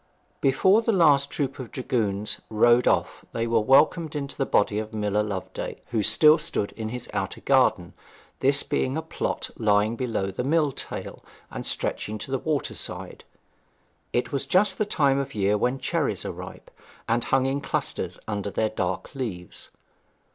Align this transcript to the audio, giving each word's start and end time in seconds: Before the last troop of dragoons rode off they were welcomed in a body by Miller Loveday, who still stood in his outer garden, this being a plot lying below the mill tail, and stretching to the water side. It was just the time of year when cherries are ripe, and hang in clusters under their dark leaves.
Before 0.41 0.81
the 0.81 0.91
last 0.91 1.29
troop 1.29 1.59
of 1.59 1.69
dragoons 1.71 2.41
rode 2.49 2.87
off 2.87 3.23
they 3.33 3.45
were 3.45 3.59
welcomed 3.59 4.15
in 4.15 4.27
a 4.39 4.45
body 4.47 4.81
by 4.81 4.97
Miller 4.97 5.21
Loveday, 5.21 5.79
who 5.91 6.01
still 6.01 6.39
stood 6.39 6.71
in 6.71 6.89
his 6.89 7.07
outer 7.13 7.39
garden, 7.39 7.93
this 8.39 8.63
being 8.63 8.97
a 8.97 9.03
plot 9.03 9.51
lying 9.57 9.95
below 9.95 10.31
the 10.31 10.43
mill 10.43 10.71
tail, 10.71 11.23
and 11.51 11.67
stretching 11.67 12.17
to 12.17 12.31
the 12.31 12.39
water 12.39 12.73
side. 12.73 13.25
It 14.11 14.31
was 14.31 14.47
just 14.47 14.79
the 14.79 14.85
time 14.87 15.19
of 15.19 15.35
year 15.35 15.55
when 15.55 15.77
cherries 15.77 16.25
are 16.25 16.31
ripe, 16.31 16.71
and 17.07 17.25
hang 17.25 17.45
in 17.45 17.61
clusters 17.61 18.17
under 18.27 18.49
their 18.49 18.69
dark 18.69 19.13
leaves. 19.13 19.69